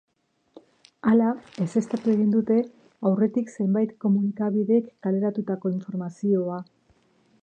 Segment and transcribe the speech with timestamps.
[1.09, 1.27] Hala,
[1.65, 2.57] ezeztatu egin dute
[3.09, 6.61] aurretik zenbait komunikabidek kaleratutako informazioa.